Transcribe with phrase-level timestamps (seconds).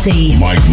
[0.00, 0.40] Mike Minotti.
[0.40, 0.70] Mike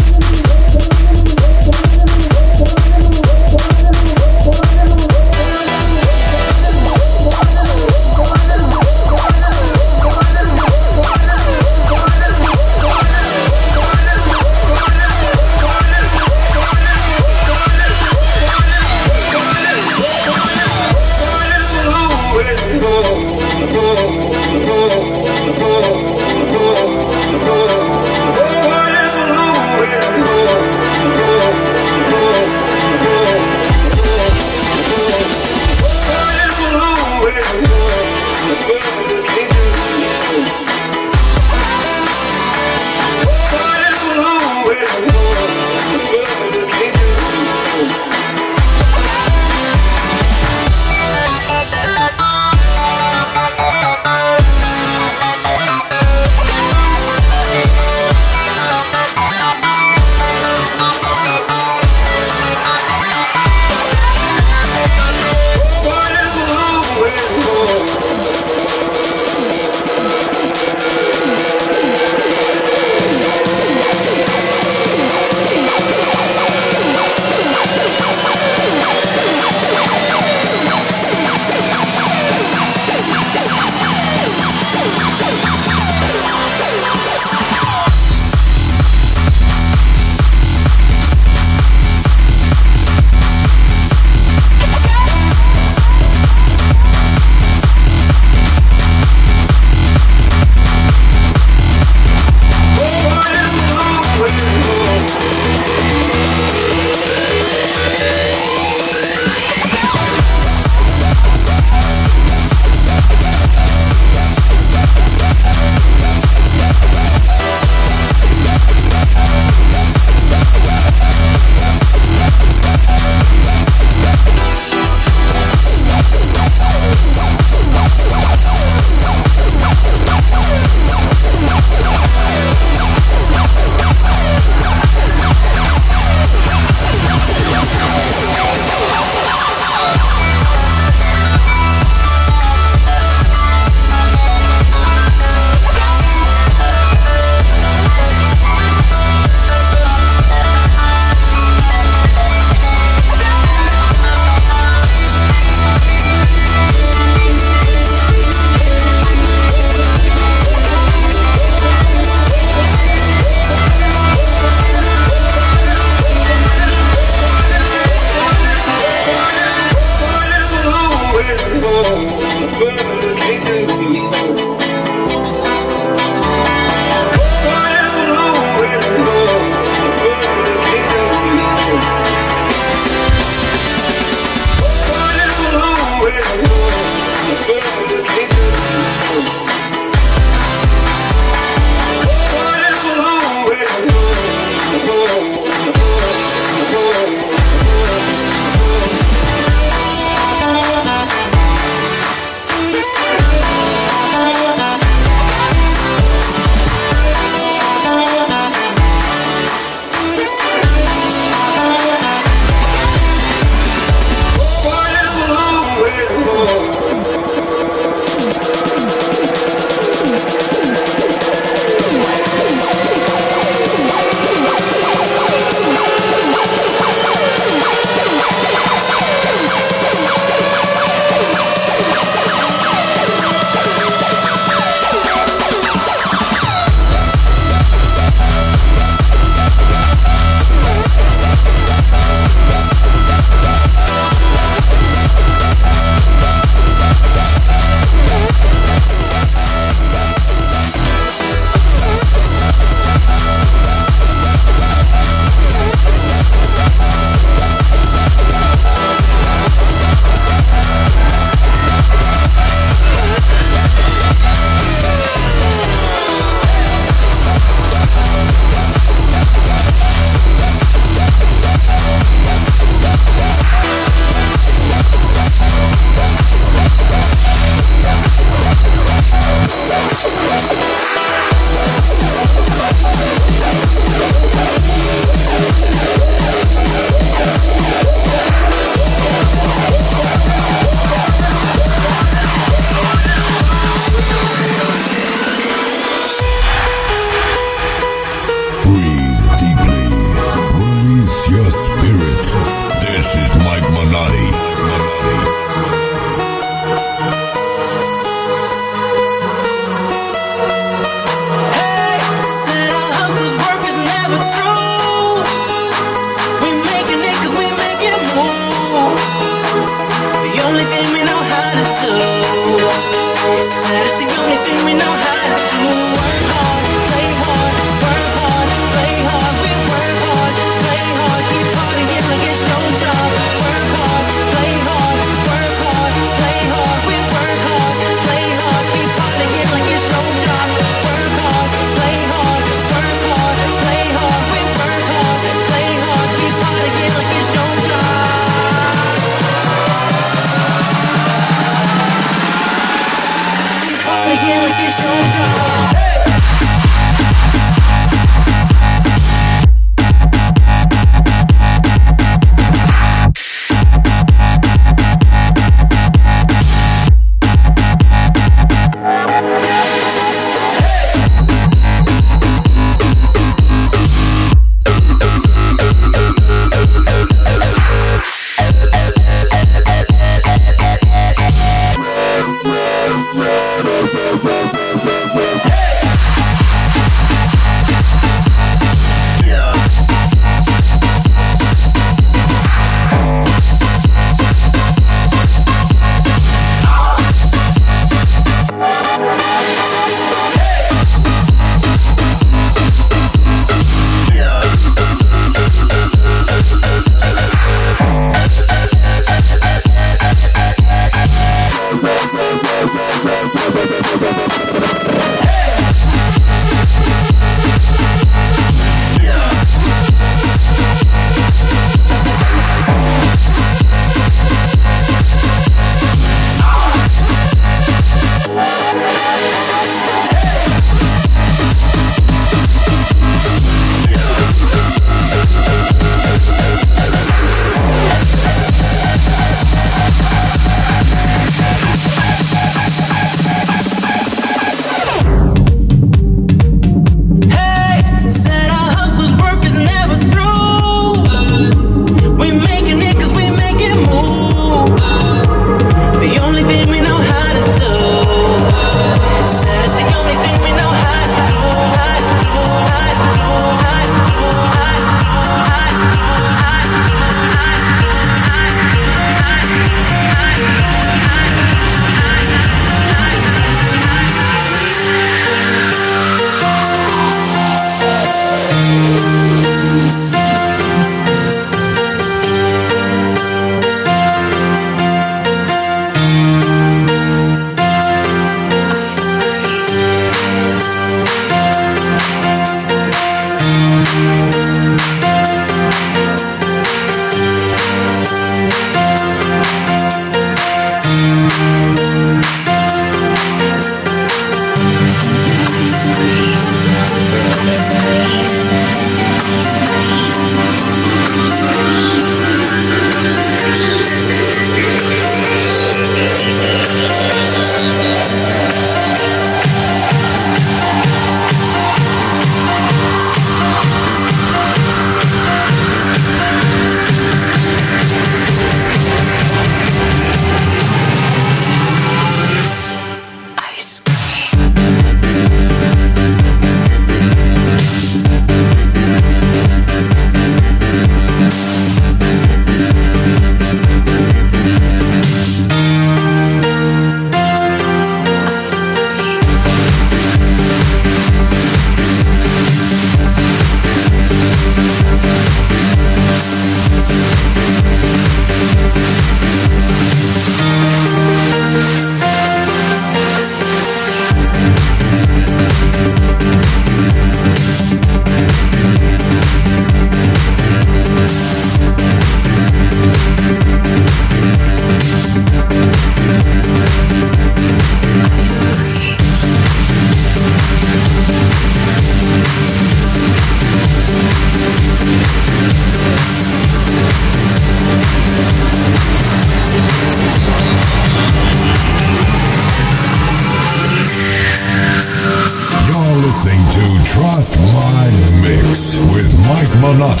[599.58, 600.00] Mike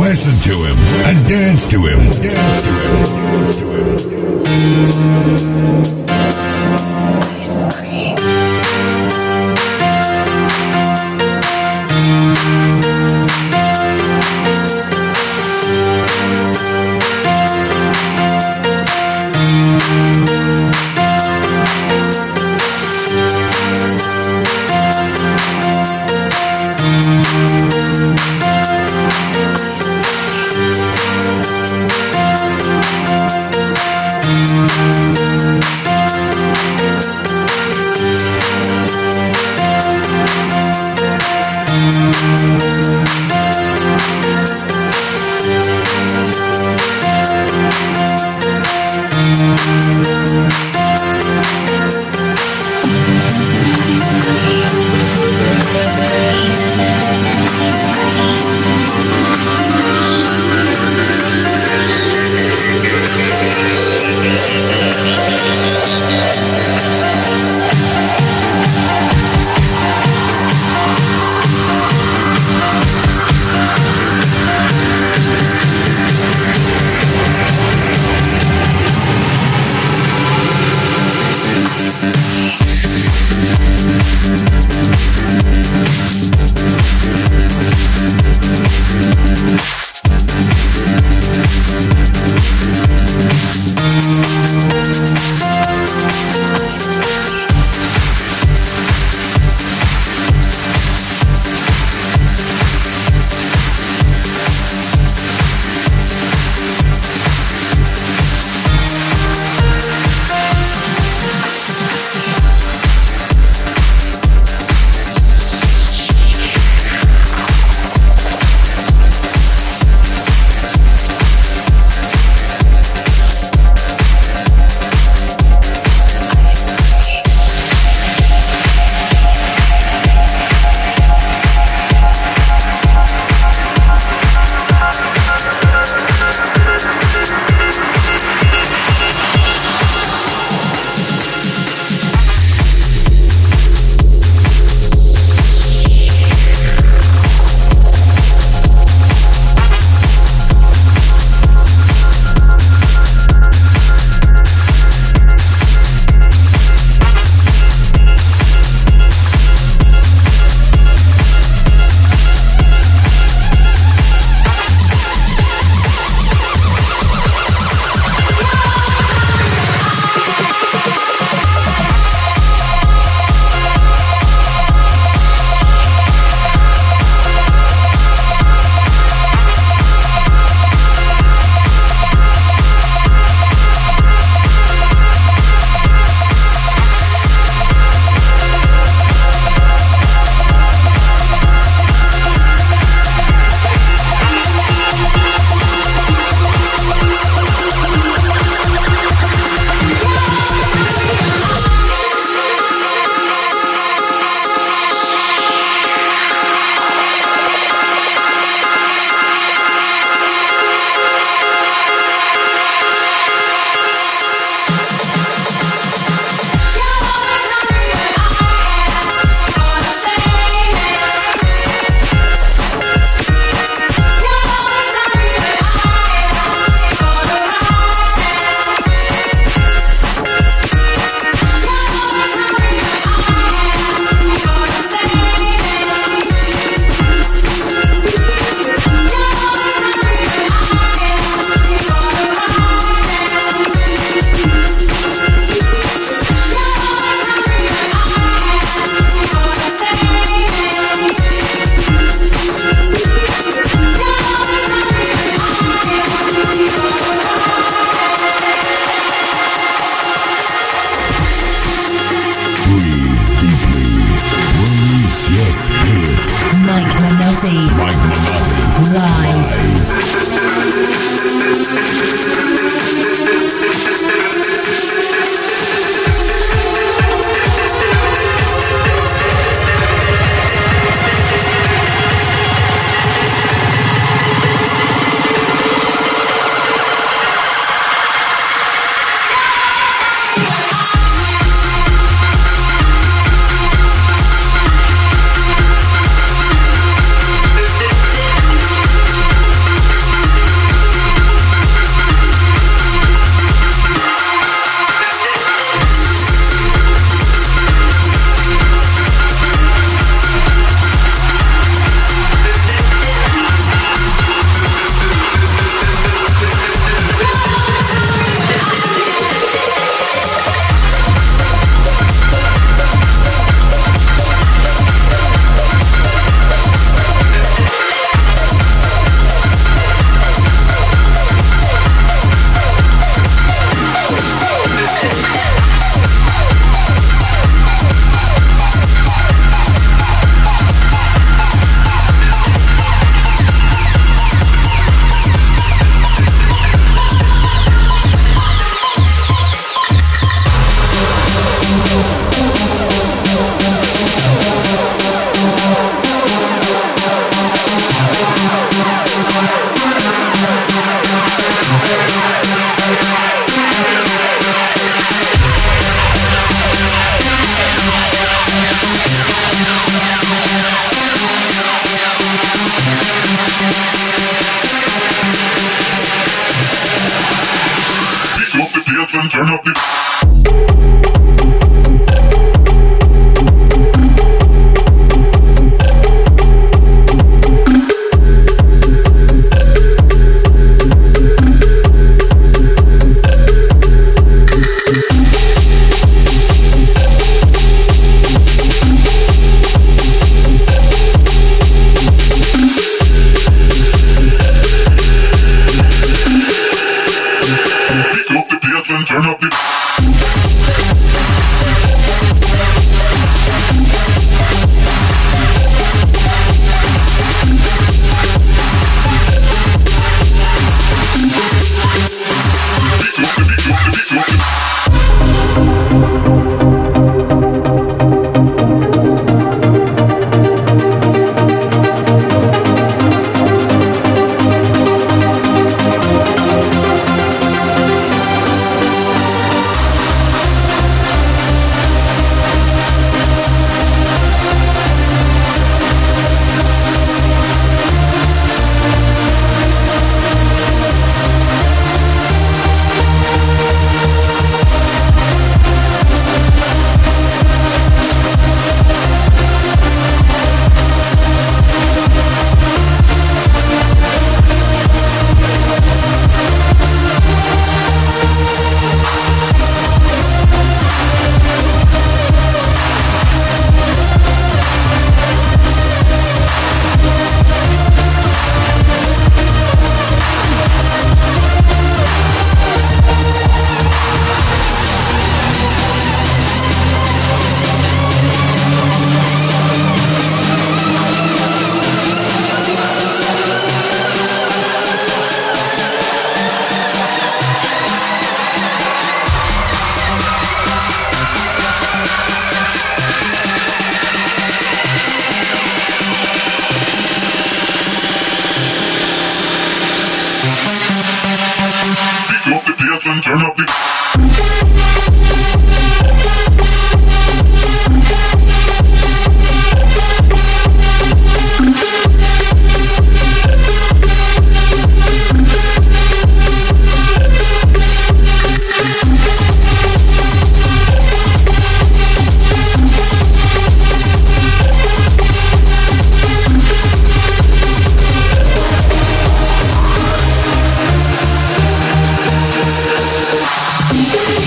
[0.00, 1.98] Listen to him and dance to him.
[1.98, 3.04] Dance to him.
[3.04, 3.96] Dance to him.
[4.08, 5.89] Dance to him.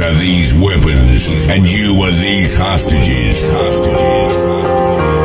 [0.00, 3.50] Are these weapons, and you are these hostages.
[3.50, 4.34] hostages.
[4.34, 5.21] hostages.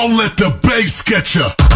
[0.00, 1.69] Don't let the bass get you.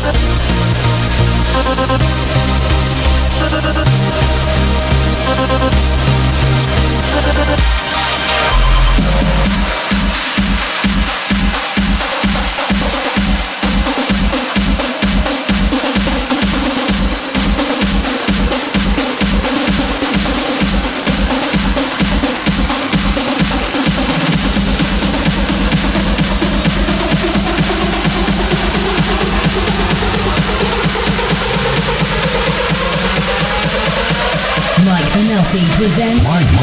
[0.00, 0.14] Thank
[7.82, 7.87] you.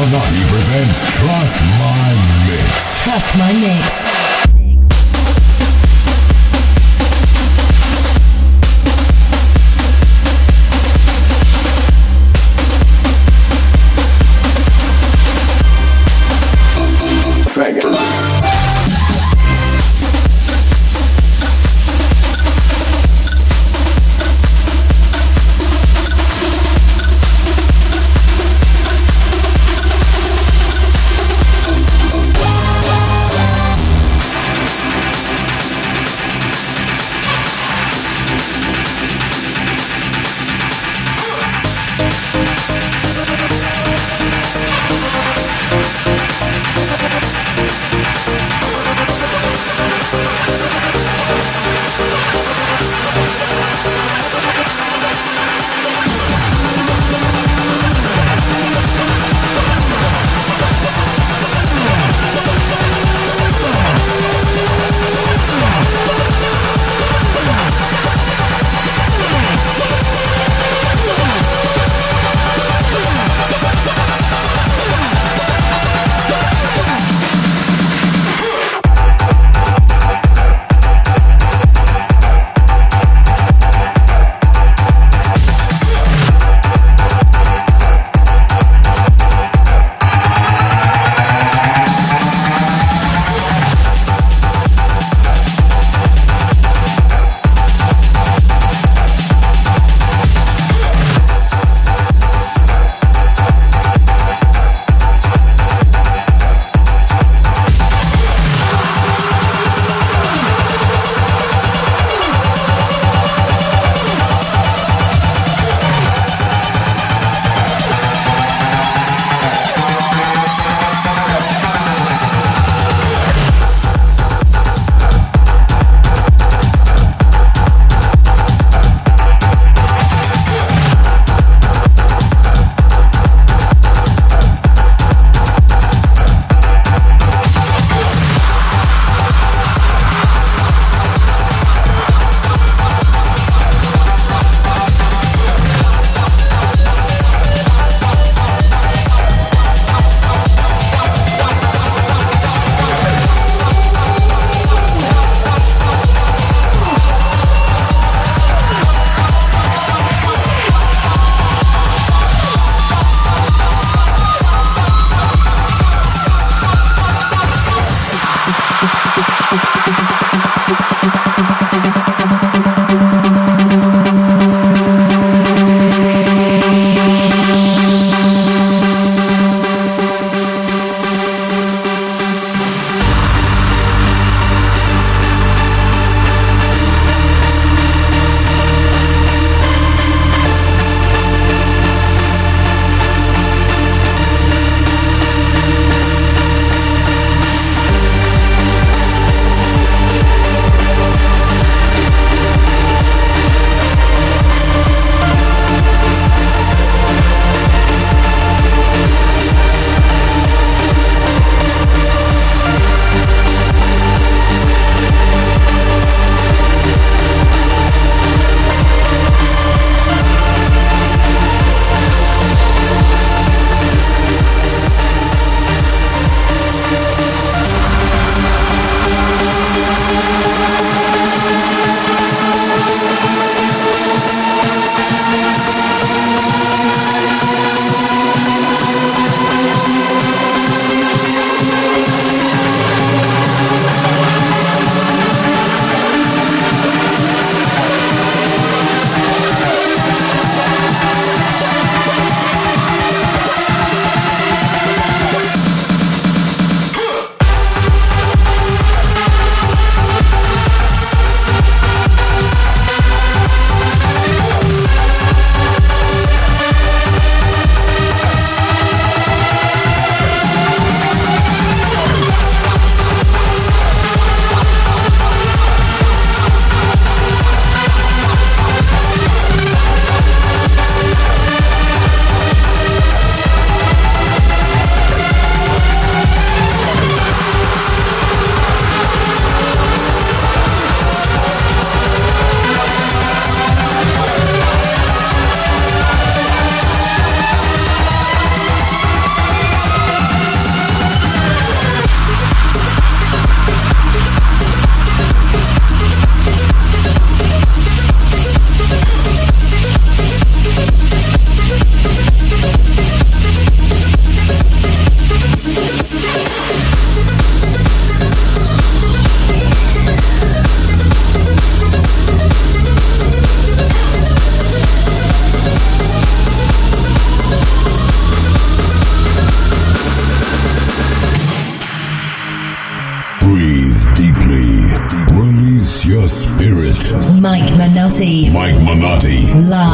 [0.06, 2.14] Minotti presents Trust My
[2.46, 3.02] Mix.
[3.02, 4.25] Trust My Mix.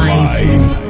[0.03, 0.47] Live.
[0.49, 0.82] Live.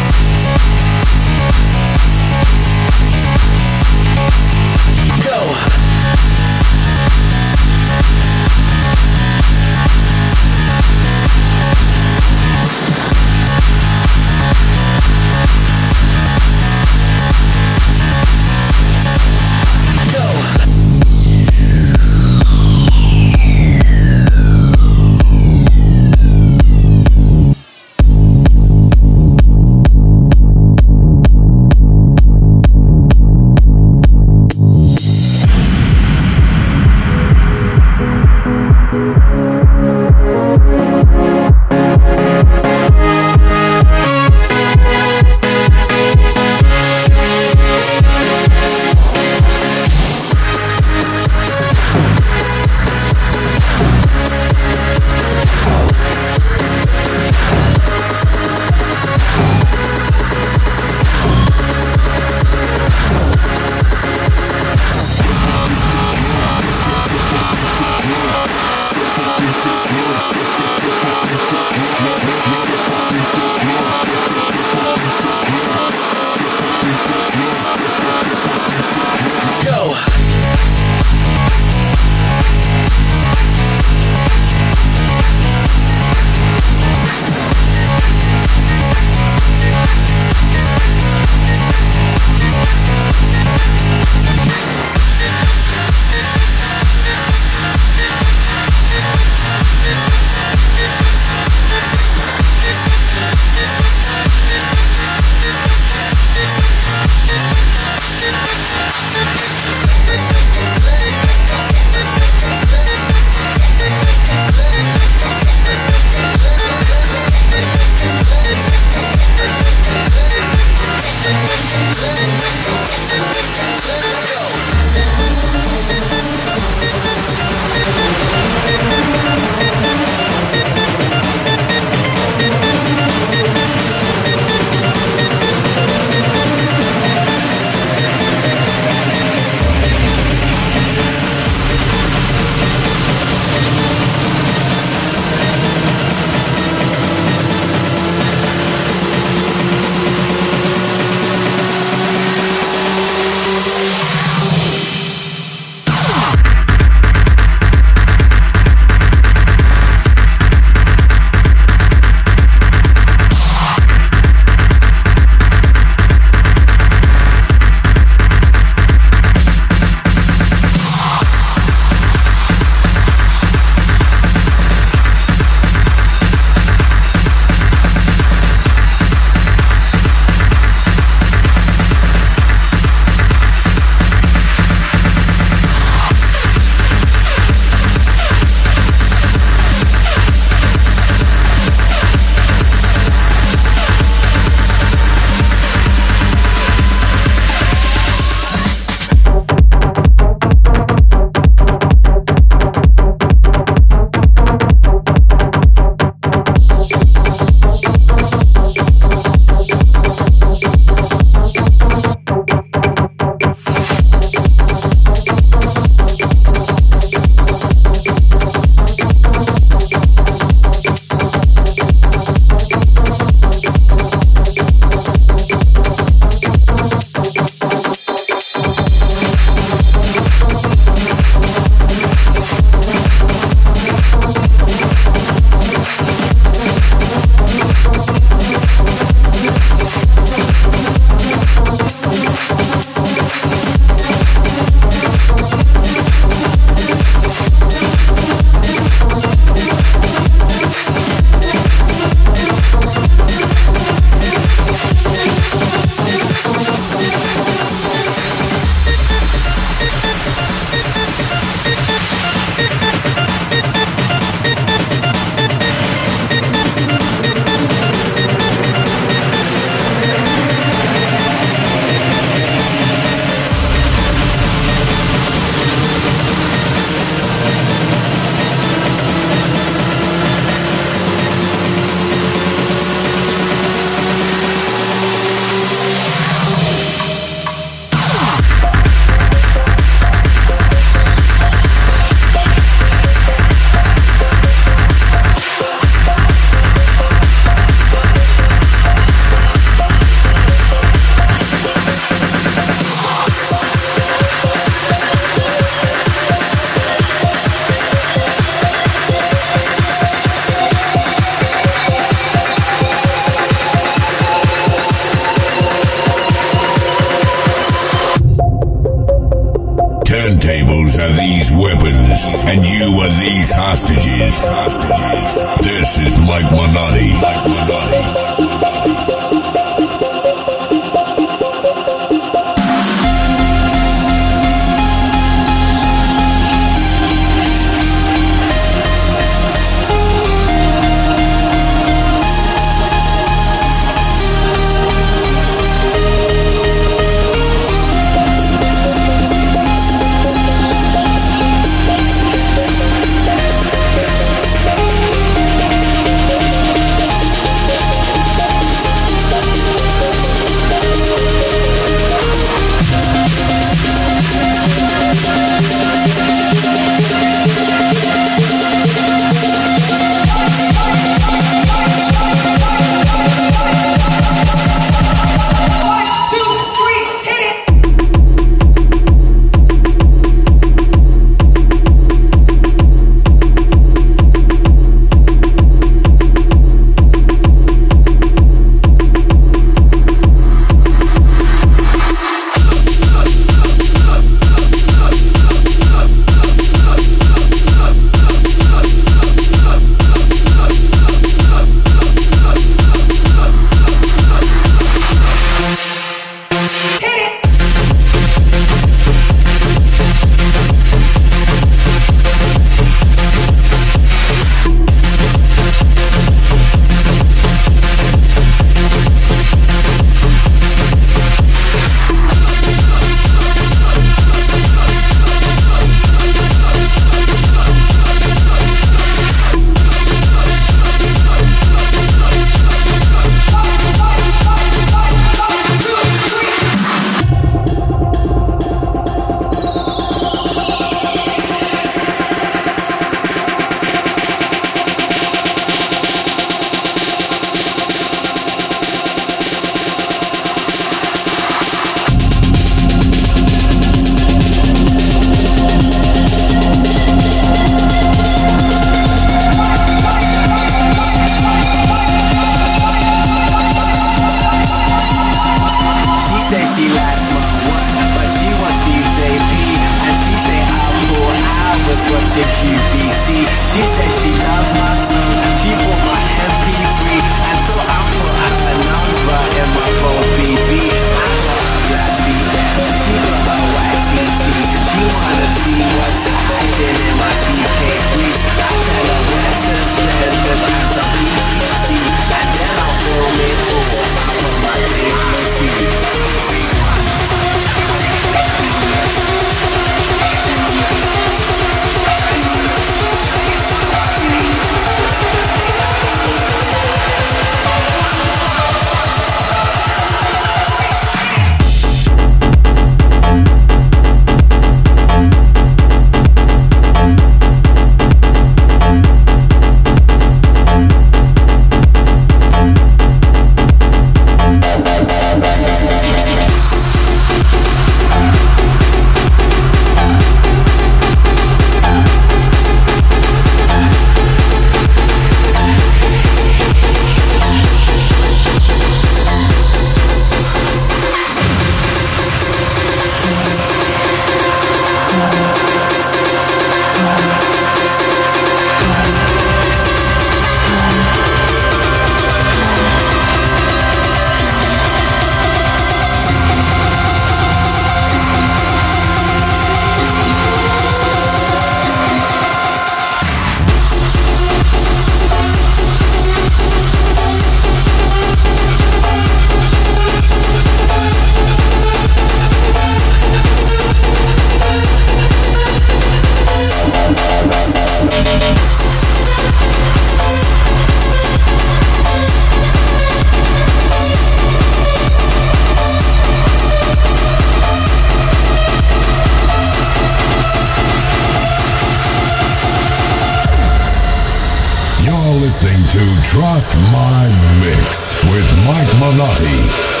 [595.62, 597.28] listening to Trust My
[597.60, 600.00] Mix with Mike Malotti.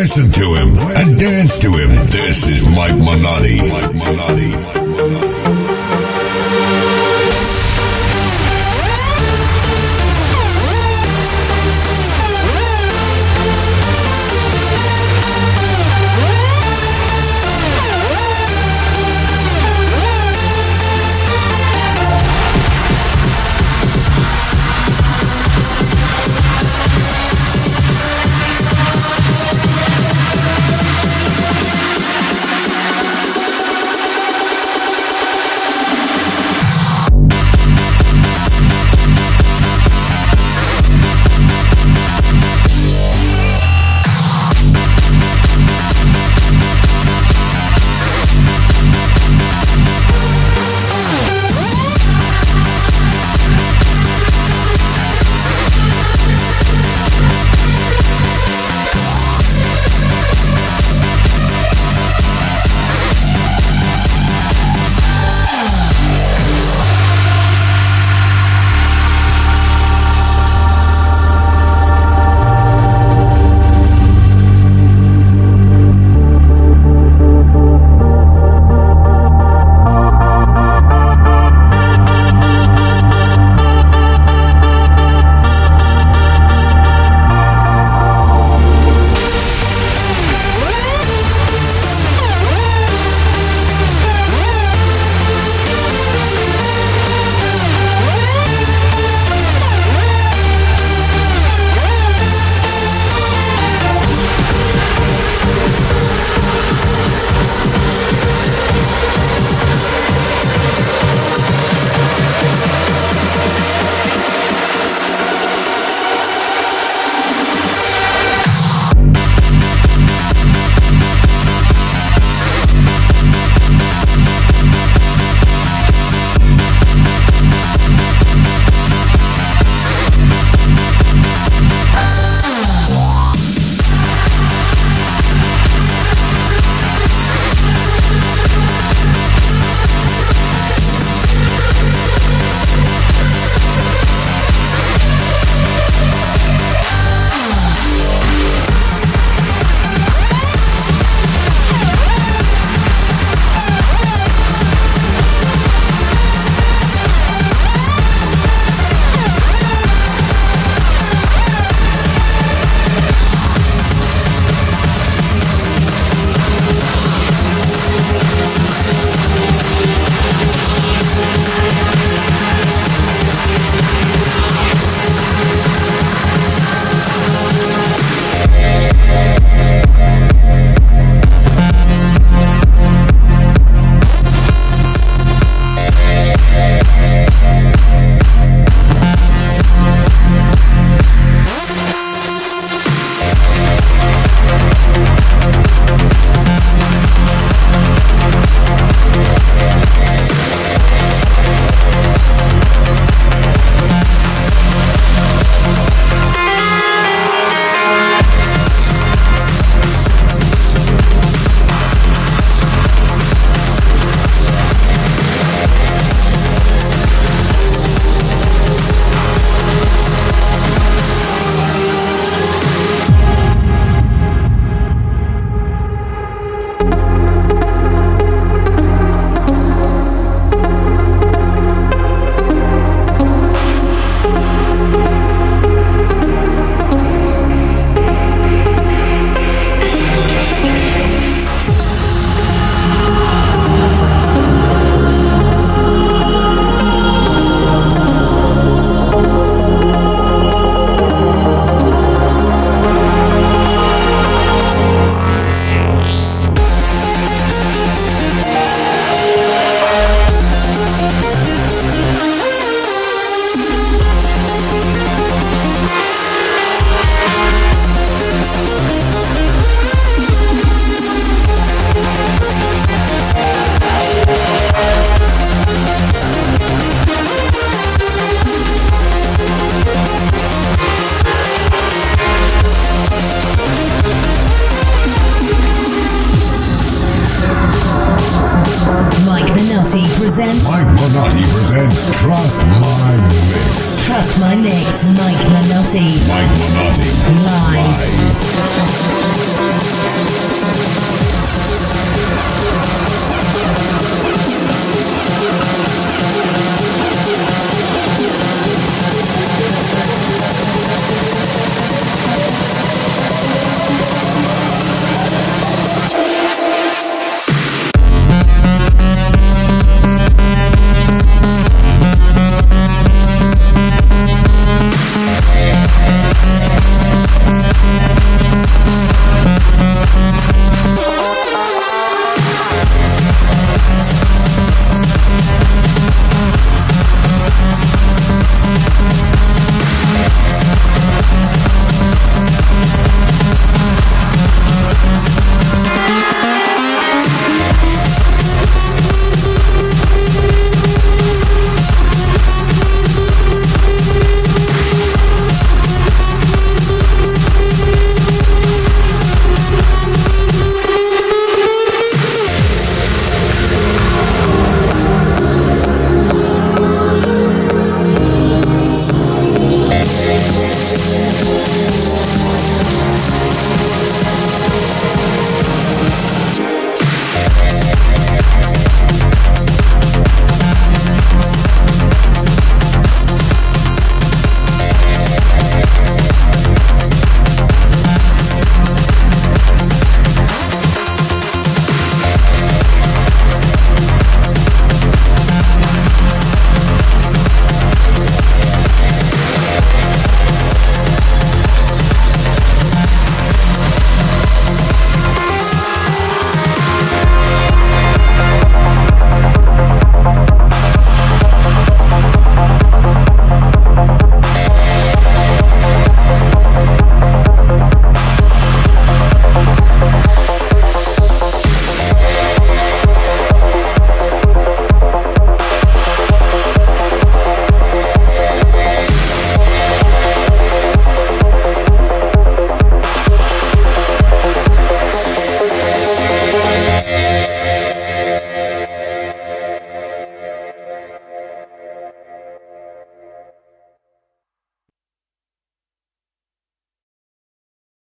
[0.00, 1.90] Listen to him and dance to him.
[1.90, 3.58] This is Mike Minotti.
[3.68, 4.89] Mike Minotti.